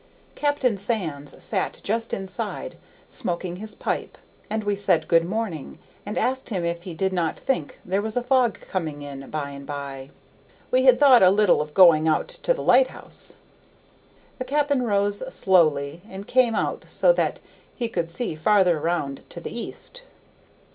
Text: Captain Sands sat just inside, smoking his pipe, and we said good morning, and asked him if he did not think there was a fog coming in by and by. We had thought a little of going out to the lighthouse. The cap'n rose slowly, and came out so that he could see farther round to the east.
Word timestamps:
Captain 0.33 0.77
Sands 0.77 1.35
sat 1.43 1.79
just 1.83 2.11
inside, 2.11 2.75
smoking 3.07 3.57
his 3.57 3.75
pipe, 3.75 4.17
and 4.49 4.63
we 4.63 4.75
said 4.75 5.07
good 5.07 5.23
morning, 5.23 5.77
and 6.07 6.17
asked 6.17 6.49
him 6.49 6.65
if 6.65 6.81
he 6.81 6.95
did 6.95 7.13
not 7.13 7.37
think 7.37 7.79
there 7.85 8.01
was 8.01 8.17
a 8.17 8.23
fog 8.23 8.59
coming 8.61 9.03
in 9.03 9.29
by 9.29 9.51
and 9.51 9.67
by. 9.67 10.09
We 10.71 10.85
had 10.85 10.99
thought 10.99 11.21
a 11.21 11.29
little 11.29 11.61
of 11.61 11.75
going 11.75 12.07
out 12.07 12.29
to 12.29 12.51
the 12.51 12.63
lighthouse. 12.63 13.35
The 14.39 14.45
cap'n 14.45 14.81
rose 14.81 15.21
slowly, 15.31 16.01
and 16.09 16.25
came 16.25 16.55
out 16.55 16.85
so 16.87 17.13
that 17.13 17.39
he 17.75 17.87
could 17.87 18.09
see 18.09 18.33
farther 18.33 18.79
round 18.79 19.29
to 19.29 19.39
the 19.39 19.55
east. 19.55 20.01